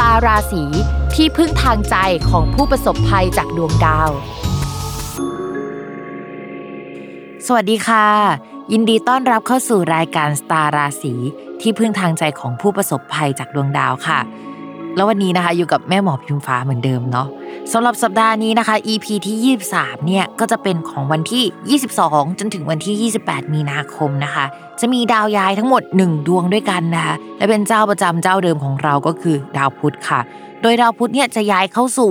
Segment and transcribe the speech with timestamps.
[0.00, 0.64] ตาราศี
[1.14, 1.96] ที่พึ่งทางใจ
[2.30, 4.10] ของผู้ประสบภัยจากดวงดาว
[7.46, 8.06] สวัสดีค่ะ
[8.72, 11.14] ยินดีต้อนรับเข้าสู่รายการสตาร์ราศี
[11.60, 14.18] ที่พึ่งทางใจของผู้ประสบภัยจากดวงดาวค่ะ
[14.96, 17.28] แล้ววันนี้นะคะอยู่กับแม่หมอพิมฟ้าเหมือนเดิมเนาะ
[17.72, 24.44] สำหรับสัปดาห์นี้นะคะ EP ที่ 23 เนี่ย ก็จะเป็นของวันที่ 22 จนถึงวันที่ 28 มีนาคมนะคะ
[24.80, 30.20] จะมีดาวย้ายทั้งหมด 1 ดวงด้วยกันนะคะ และเป็นเจ้าประจำเจ้าเดิมของเราก็คือดาวพุธค่ะ
[30.62, 32.10] โดยดาวพุธเนี่ยจะย้ายเข้าสู่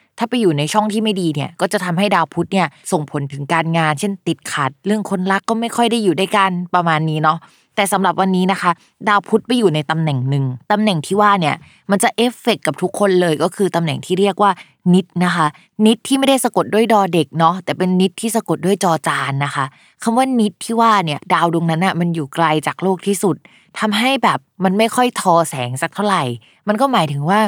[0.17, 7.37] ถ้าไปอยู่ในช่องที่ไม่ดีเนี่ยก็จะทำให้ดาวพุธเนี่ยส่งผลถึงการงาน เช่นติดขัด เรื่องคนรักก็ไม่ค่อยได้อยู่ด้วยกันประมาณนี้เนาะ
[7.81, 8.71] แต่สำหรับวันนี้นะคะ
[9.07, 11.55] ดาวพุธไปอยู่ในตำแหน่งหนึ่งตำแหน่งที่ว่าเนี่ย
[11.91, 14.51] มันจะเอฟเฟกกับทุกคนเลยก็คือตำแหน่งที่เรียกว่า
[14.93, 15.47] นิดนะคะ
[15.85, 19.65] นิดที่ไม่ได้สะกดด้วยดอเด็กเนาะแต่เป็นนิดที่สะกดด้วยจอจานนะคะ
[20.03, 23.35] คำว่านิดที่ว่าเนี่ยดาวดวงนั้นอะมันอยู่ไกลจากโลกที่สุด
[23.79, 26.23] ทำให้แบบมันไม่ค่อยทอแสงสักเท่าไหร่
[26.67, 27.39] มันก็หมายถึงว่า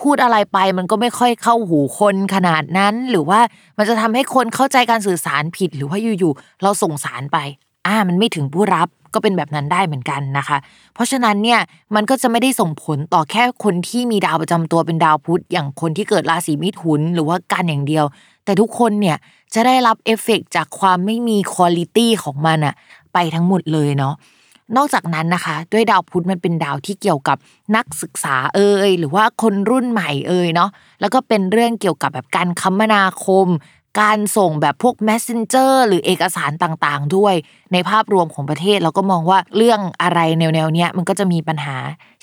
[0.00, 3.40] พูดอะไรไปมันก็ไม่ค่อยเข้าหูคนขนาดนั้น หรือว่า
[3.78, 7.38] มันจะทำให้คนเข้าใจการสื่อสารผิดหรือว่าอยู่ๆเราส่งสารไป
[7.86, 10.58] อ่ามันไม่ถึงผู้รับก็เป็นแบบนั้นได้เหมือนกันนะคะ
[10.94, 11.60] เพราะฉะนั้นเนี่ย
[11.94, 18.04] มันก็จะไม่ได้ส่งผลต่อแค่คนที่มีดาวประจำตัวเป็นดาวพุธอย่างคนที่เกิดราศีมิถุนหรือว่ากันอย่างเดียว
[18.44, 19.16] แต่ทุกคนเนี่ย
[19.54, 22.74] จะได้รับเอฟเฟกจากความไม่มีคุณลิตี้ของมันอะ
[23.12, 24.14] ไปทั้งหมดเลยเนาะ
[24.76, 27.36] นอกจากนั้นนะคะ ด้วยดาวพุธมันเป็นดาวที่เกี่ยวกับ
[27.76, 33.48] นักศึกษาเอ่ยหรือว่าคนรุ่นใหม่เอ่ยเนาะแล้วก็เป็นเรื่องเกี่ยวกับแบบการคมนาคม
[34.00, 37.34] การส่งแบบพวก messenger หรือเอกสารต่างๆ ด้วย
[37.72, 41.76] ในภาพรวมของประเทศเราก็มองว่าเรื่องอะไรแนวๆเนี้ยมันก็จะมีปัญหา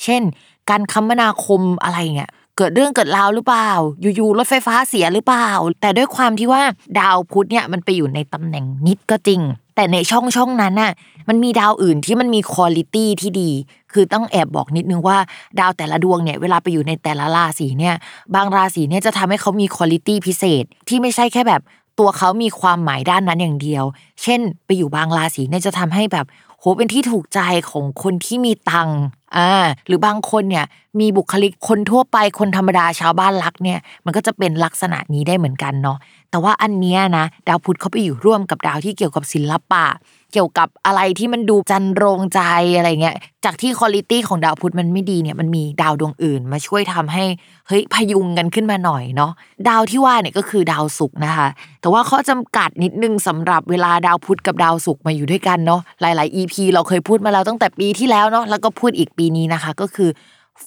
[0.03, 0.21] เช่น
[0.69, 3.69] การคมนาคมอะไรเงี้ย เกิดเรื่องเกิดราวหรือเปล่า
[4.01, 5.49] อยู่ๆรถไฟฟ้าเสียหรือเปล่า
[5.81, 6.61] แต่ด้วยความที่ว่า
[6.99, 9.41] ดาวพุธเนี่ยมันไปอยู่ในตำแหน่งนิดก็จริง
[9.75, 10.91] แต่ในช่องช่องนั้นน่ะ
[11.29, 13.51] มันมีดาวอื่นที่มันมีคุณลิตี้ที่ดี
[13.93, 15.17] คือต้องแอบบอกนิดนึงว่า
[15.59, 17.95] ดาวแต่ละดวงเนี่ยเวลาไปอยู่ในแต่ละราศีเนี่ย
[18.35, 21.61] บางราศีเนี่ยจะทำให้เขามีคุณลิตี้พิเศษ ที่ไม่ใช่แค่แบบ
[21.99, 23.83] ตัวเขามีความหมายด้านนั้นอย่างเดียว
[24.23, 26.25] เช่น ไปอยู่บางราศีเนี่ยจะทำให้แบบ
[26.59, 28.99] โหเป็นที่ถูกใจของคนที่มีตังค์
[29.35, 29.51] อ่า
[29.87, 30.65] หรือบางคนเนี่ย
[30.99, 35.97] มีบุคลิกคนทั่วไปคนธรรมดาชาวบ้านรักเนี่ยมันก็จะเป็นลักษณะนี้ได้เหมือนกันเนาะ
[36.31, 39.85] แต่ว่าอันเนี้ยนะดาวพุธเขาไปอยู่ร่วมกับดาวที่เกี่ยวกับศิลปะ
[40.33, 42.41] เกี่ยวกับอะไรที่มันดูจันโรงใจ
[42.77, 47.23] อะไรเงี้ยจากที่คุณลิตี้ของดาวพุธมันไม่ดีเนี่ยมันมีดาวดวงอื่น มาช่วยทำให้
[47.67, 49.31] เฮ้ยพยุงกันขึ้นมาหน่อยเนาะ
[49.69, 51.47] ดาวที่ว่าเนี่ยก็คือดาวศุกร์นะคะ
[51.81, 60.09] แต่ว่าข้อจำกัดนิดนึงสำหรับเวลาดาวพุธกับดาวศุกร์มาอยู่ด้วยกันเนาะหลาย ๆ EP เราเคยพูดมาแล้วตั้งแต่ปีที่แล้วเนาะแล้วก็พูดอีกปีนี้นะคะ ก็คือ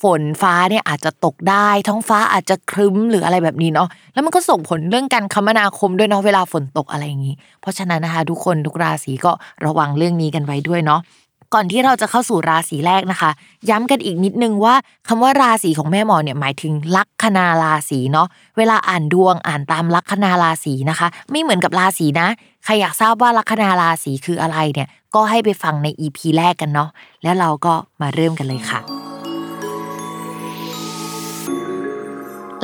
[0.03, 9.33] ฝนฟ้าเนี่ยอาจจะตกได้ ท้องฟ้าอาจจะครึ้มหรืออะไรแบบนี้เนาะแล้วมันก็ส่งผลเรื่องการคมนาคมด้วยเนาะเวลาฝนตกอะไรอย่างนี้ เพราะฉะนั้นนะคะ ทุกคนทุกราศีก็
[9.65, 11.01] ระวังเรื่องนี้กันไว้ด้วยเนาะ
[11.55, 13.31] ก่อนที่เราจะเข้าสู่ราศีแรกนะคะ
[13.71, 14.75] ย้ำกันอีกนิดนึงว่า
[15.09, 22.29] คำว่าราศีของแม่หมอเนี่ยหมายถึงลัคนาราศีเนาะเวลาอ่านดวงอ่านตามลัคนาราศีนะคะ ไม่เหมือนกับราศีนะ
[22.65, 26.91] ใครอยากทราบว่าลัคนาราศีคืออะไรเนี่ยก็ให้ไปฟังใน EP แรกกันเนาะ
[27.23, 28.81] แล้วเราก็มาเริ่มกันเลยค่ะ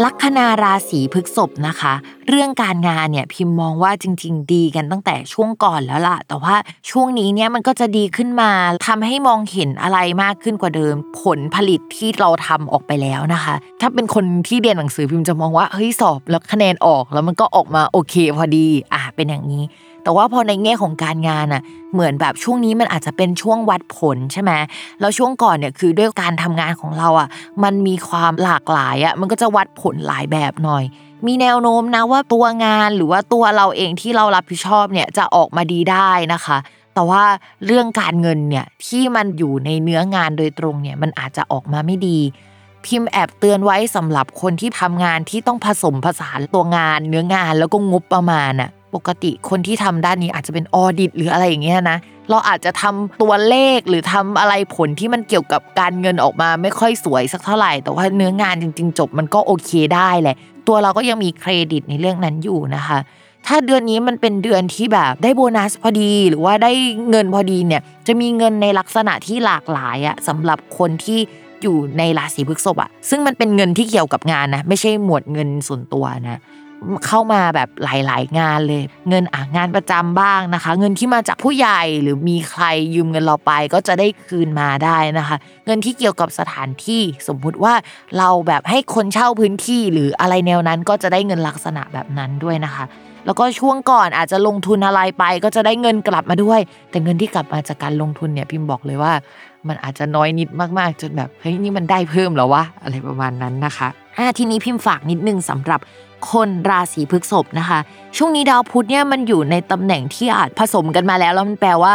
[0.05, 1.95] ลัคนาราศีพฤกษภนะคะ
[2.29, 6.55] เรื่องการงานเนี่ยพิมพ์มองว่าจริง ๆ ดีกันตั้งแต่ช่วงก่อนแล้วล่ะ แต่ว่า
[6.91, 8.51] ช่วงนี้เนี่ยมันก็จะดีขึ้นมา
[8.89, 19.65] ทำให้มองเห็นอะไรมากขึ้นกว่าเดิม ผลผลิตที่เราทำออกไปแล้วนะคะ ถ้าเป็นคนที่เรียนหนังสือพิมพ์จะมองว่าเฮ้ยสอบแล้วคะแนนออกแล้วมันก็ออกมาโอเคพอดีอะเป็นอย่างนี้
[20.03, 24.53] แต่แต่ว่าพอในแง่ของการงานอะเหมือนแบบช่วงนี้มันอาจจะเป็นช่วงวัดผลใช่ไหม
[25.01, 27.29] แล้วช่วงก่อนเนี่ยคือด้วยการทำงานของเราอะ
[27.65, 30.85] มันมีความหลากหลายอะมันก็จะวัดผลหลายแบบหน่อย
[31.27, 36.59] มีแนวโน้มนะว่าตัวงานหรือว่าตัวเราเองที่เรารับผิดชอบเนี่ยจะออกมาดีได้นะคะ
[36.95, 37.25] แต่ว่า
[37.67, 42.19] เรื่องการเงินเนี่ยที่มันอยู่ในเนื้องานโดยตรงเนี่ยมันอาจจะออกมาไม่ดี
[42.85, 51.99] พิมพ์แอบเตือนไว้สำหรับคนที่ทำงานที่ต้องผสมผสานตัวงานเนื้องานแล้วก็งบประมาณอะปกติคนที่ทำด้านนี้อาจจะเป็นออดิตหรืออะไรอย่างเงี้ยนะ
[52.31, 60.37] เราอาจจะทำตัวเลขหรือทำอะไรผลที่มันเกี่ยวกับการเงินออกมาไม่ค่อยสวยสักเท่าไหร่ แต่ว่าเนื้องานจริง ๆ จบมันก็โอเคได้แหละ
[60.69, 62.99] ตัวเราก็ยังมีเครดิตในเรื่องนั้นอยู่นะคะ
[63.47, 66.73] ถ้าเดือนนี้มันเป็นเดือนที่แบบได้โบนัสพอดีหรือว่าได้
[67.11, 71.19] เงินพอดีเนี่ยจะมีเงินในลักษณะที่หลากหลายอะสำหรับคนที่
[71.63, 76.41] อยู่ในราศีพฤษภอะซึ่งมันเป็นเงินที่เกี่ยวกับงานนะไม่ใช่หมวดเงินส่วนตัวนะ
[77.07, 82.65] เข้ามาแบบหลาย ๆ งานเลย เงินอะงานประจำบ้างนะคะ เงินที่มาจากผู้ใหญ่หรือมีใคร
[82.95, 85.37] ยืมเงินเราไปก็จะได้คืนมาได้นะคะ
[85.67, 87.75] เงินที่เกี่ยวกับสถานที่สมมุติว่า
[88.19, 92.85] เราแบบให้คนเช่าพื้นที่หรืออะไรแนวนั้นก็จะได้เงินลักษณะแบบนั้นด้วยนะคะ
[93.27, 96.61] แล้วก็ช่วงก่อนอาจจะลงทุนอะไรไป ก็จะได้เงินกลับมาด้วย
[96.91, 99.13] แต่เงินที่กลับมาจากการลงทุนเนี่ยพิมพ์บอกเลยว่า
[99.69, 100.49] มันอาจจะน้อยนิด
[100.79, 103.89] มากๆจนแบบเฮ้ยนี่มันได้เพิ่มแล้วะอะไรประมาณนั้นนะคะ
[104.19, 105.81] อ่าทีนี้พิมพ์ฝากนิดนึงสำหรับ
[106.31, 107.79] คนราศีพฤษภนะคะ
[108.17, 111.93] ช่วงนี้ดาวพุธเนี่ยมันอยู่ในตำแหน่งที่อาจผสมกันมาแล้วแล้วมันแปลว่า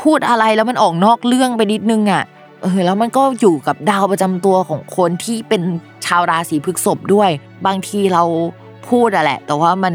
[0.00, 2.24] พูดอะไรแล้วมันออกนอกเรื่องไปนิดนึงอะ
[2.62, 5.62] เออแล้วมันก็อยู่กับดาวประจำตัวของคนที่เป็น
[6.06, 7.30] ชาวราศีพฤษภด้วย
[7.66, 8.24] บางทีเรา
[8.88, 9.94] พูดอะแหละ แต่ว่ามัน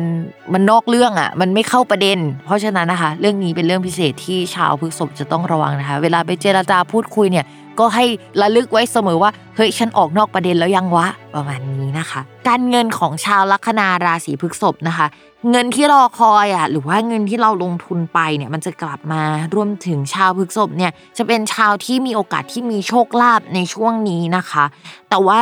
[0.53, 7.45] มันนอกเรื่องอะมันไม่เข้าประเด็น เพราะฉะนั้นนะคะ เรื่องนี้เป็นเรื่องพิเศษที่ชาวพฤษภจะต้องระวังนะคะ เวลาไปเจราจาพูดคุยเนี่ย
[7.79, 8.05] ก็ให้
[8.41, 15.07] ระลึกไว้เสมอว่าเฮ้ยฉันออกนอกประเด็นแล้วยังวะประมาณนี้นะคะ การเงินของชาวลัคนาราศีพฤษภนะคะ
[15.51, 19.21] เงินที่รอคอยอะหรือว่าเงินที่เราลงทุนไปเนี่ยมันจะกลับมา
[19.55, 24.65] รวมถึงชาวพฤษภเนี่ยจะเป็นชาวที่มีโอกาสที่มีโชคลาภในช่วงนี้นะคะ
[25.09, 25.39] แต่ว่า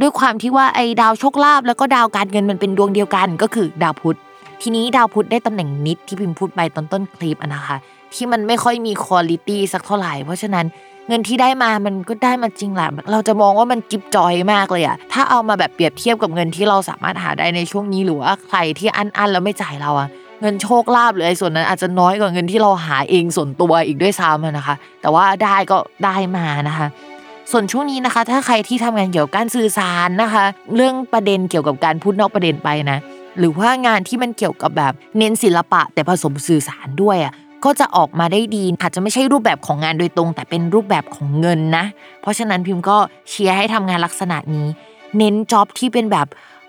[0.00, 4.18] ด้วยความที่ว่าไอ้ดาวโชคลาภแล้วก็ดาวการเงินมันเป็นดวงเดียวกันก็คือดาวพุธ
[4.62, 7.76] ทีนี้ดาวพุธได้ตำแหน่งนิดที่พิมพ์พูดไปตอนต้นคลิปนะคะ
[8.14, 10.66] ที่มันไม่ค่อยมีคุณลิตี้สักเท่าไหร่เพราะฉะนั้น
[11.08, 20.08] เงินที่ได้มามันก็ได้มาจริงแหละเราจะมองว่ามันจิบจอยมากเลยอะถ้าเอามาแบบเปรียบเทียบกับเงินที่เราสามารถหาได้ในช่วงนี้หรือว่าใครที่อันอันแล้วไม่จ่ายเราอะ
[20.40, 26.86] เงินโชคลาภหรือไอ้ส่วนนั้นอาจจะน้อยกว่าเงินที่เราหาเองส่วนตัวอีกด้วยซ้ำนะคะ แต่ว่าได้ก็ได้มานะคะ
[27.52, 30.44] ส่วนช่วงนี้นะคะ ถ้าใครที่ทำงานเกี่ยวกับการสื่อสารนะคะ
[30.74, 32.98] เรื่องประเด็นเกี่ยวกับการพูดนอกประเด็นไปนะ
[33.38, 37.32] หรือว่างานที่มันเกี่ยวกับแบบเน้นศิลปะแต่ผสมสื่อสารด้วยอะ
[37.66, 41.84] ก็จะออกมาได้ดี อาจจะไม่ใช่รูปแบบของงานโดยตรง แต่เป็นรูปแบบของเงินนะ
[42.20, 42.96] เพราะฉะนั้นพิมพ์ก็
[43.30, 44.66] เชียร์ให้ทำงานลักษณะนี้
[45.18, 46.26] เน้นจ็อบที่เป็นแบบ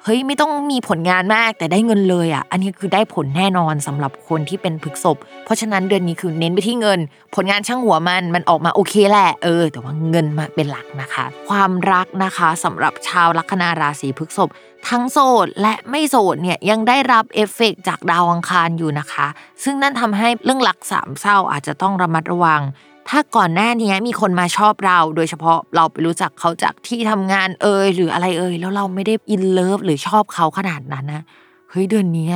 [0.09, 6.99] เฮ้ยไม่ต้องมีผลงานมากแต่ได้เงินเลยอะ อันนี้คือได้ผลแน่นอนสำหรับคนที่เป็นพฤกษบเพราะฉะนั้นเดือนนี้คือเน้นไปที่เงิน
[7.35, 14.49] ผลงานช่างหัวมันมันออกมาโอเคแหละเออ แต่ว่าเงินมาเป็นหลักนะคะ ความรักนะคะสำหรับชาวลัคนาราศีพฤกษภ
[14.89, 19.27] ทั้งโสดและไม่โสดเนี่ยยังได้รับเอฟเฟกจากดาวอังคารอยู่นะคะ
[19.63, 22.61] ซึ่งนั่นทำให้เรื่องหลักสามเศร้าอาจจะต้องระมัดระวัง
[23.09, 31.23] ถ้าก่อนหน้านี้มีคนมาชอบเรา โดยเฉพาะเราไปรู้จักเขาจากที่ทำงานเอ่ยหรืออะไรเอ่ยแล้วเราไม่ได้อินเลิฟหรือชอบเขาขนาดนั้นนะ
[31.69, 32.29] เฮ้ยเดือนนี้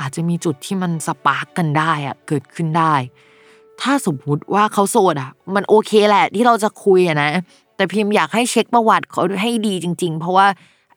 [0.00, 2.94] อาจจะมีจุดที่มันสปาร์กกันได้อะเกิดขึ้นได้
[3.80, 7.30] ถ้าสมมติว่าเขาโสดอะ มันโอเคแหละที่เราจะคุยอะนะ
[7.76, 10.46] แต่พิมพ์อยากให้เช็คประวัติเขาให้ดีจริง ๆ เพราะว่า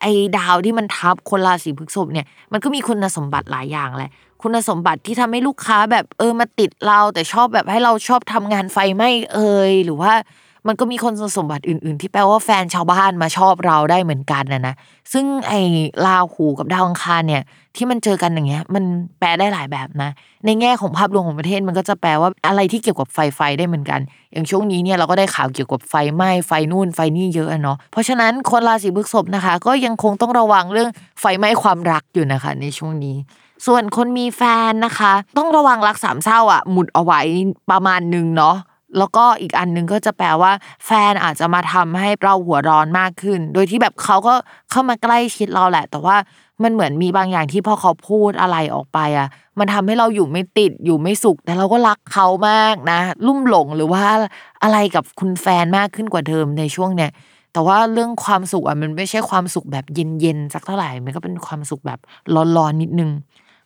[0.01, 4.11] ไอ้ดาวที่มันทับคนราศีพฤษภเนี่ยมันก็มีคุณสมบัติหลายอย่างแหละ
[4.41, 10.13] คุณสมบัติที่ทำให้ลูกค้าแบบเออมาติดเรา แต่ชอบแบบให้เราชอบทำงานไฟไหม้เอ่ยหรือว่า
[10.67, 14.75] มันก็มีคุณสมบัติอื่น ๆ ที่แปลว่าแฟนชาวบ้านมาชอบเราได้เหมือนกันนะนะ
[15.13, 15.61] ซึ่งไอ้
[16.05, 17.43] ลาหูกับดาวอังคารเนี่ย
[17.75, 18.83] ที่มันเจอกันอย่างเงี้ย มัน
[19.19, 20.09] แปลได้หลายแบบนะ
[20.45, 23.99] ในแง่ของภาพรวมของประเทศมันก็จะแปลว่าอะไรที่เกี่ยวกับไฟไฟได้เหมือนกัน
[24.33, 30.89] อย่างช่วงนี้เนี่ยเราก็ได้ข่าวเกี่ยวกับไฟไหม้ไฟนู่นไฟนี่เยอะเนาะเพราะฉะนั้นคนราศีพฤษภนะคะ ก็ยังคงต้องระวังเรื่อง
[31.21, 33.15] ไฟไหม้ความรักอยู่นะคะ ในช่วงนี้
[33.65, 37.21] ส่วนคนมีแฟนนะคะ ต้องระวังรักสามเศร้าอะหมุดเอาไว้
[37.71, 38.55] ประมาณนึงเนาะ
[38.97, 40.51] แล้วก็อีกอันนึงก็จะแปลว่า
[40.85, 44.33] แฟนอาจจะมาทำให้เราหัวร้อนมากขึ้น โดยที่แบบเขาก็
[44.69, 46.15] เข้ามาใกล้ชิดเราแหละ แต่ว่า
[46.63, 49.27] มันเหมือนมีบางอย่างที่พอเขาพูดอะไรออกไปอะ
[49.59, 54.03] มันทำให้เราอยู่ไม่ติดอยู่ไม่สุข แต่เราก็รักเขามากนะ ลุ่มหลงหรือว่า
[54.63, 57.11] อะไรกับคุณแฟนมากขึ้นกว่าเดิมในช่วงเนี้ย
[57.53, 61.99] แต่ว่าเรื่องความสุขอะมันไม่ใช่ความสุขแบบเย็นๆสักเท่าไหร่มันก็เป็นความสุขแบบ
[62.57, 63.11] ร้อนๆนิดนึง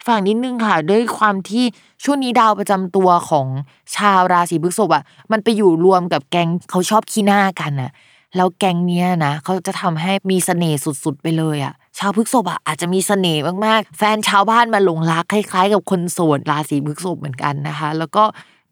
[0.05, 1.65] ฝั่งนิดนึงค่ะ ด้วยความที่
[2.03, 3.47] ช่วงนี้ดาวประจำตัวของ
[3.95, 7.91] ชาวราศีพฤษภอะ มันไปอยู่รวมกับแก๊งเขาชอบขี้หน้ากันอะ
[8.35, 18.23] แล้วแก๊งเนี้ยนะเขาจะทำให้มีเสน่ห์สุดๆไปเลยอะ ชาวพฤษภอะอาจจะมีเสน่ห์มากๆ แฟนชาวบ้านมาหลงรักคล้าย ๆ กับคนโสดราศีพฤษภเหมือนกันนะคะ แล้วก็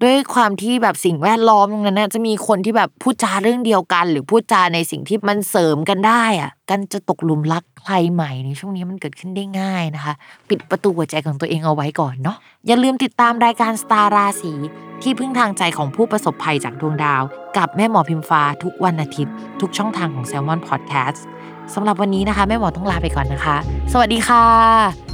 [0.04, 10.14] ด้วยความที่แบบสิ่งแวดล้อมตรงนั้นนะจะมีคนที่แบบพูดจาเรื่องเดียวกัน หรือพูดจาในสิ่งที่มันเสริมกันได้อะ กันจะตกหลุมรัก ใครใหม่ในช่วงนี้มันเกิดขึ้นได้ง่ายนะคะ
[10.50, 14.54] ปิดประตูหัวใจของตัวเองเอาไว้ก่อนเนาะอย่าลืมติดตามรายการสตาร์ราศี
[15.02, 17.24] ที่พึ่งทางใจของผู้ประสบภัยจากดวงดาว
[17.58, 21.22] กับแม่หมอพิมฟ้าทุกวันอาทิตย์ ทุกช่องทางของ s ซ l m o n Podcast
[21.74, 23.58] สำหรับวันนี้นะคะ แม่หมอต้องลาไปก่อนนะคะ
[23.94, 25.11] สวัสดีค่ะ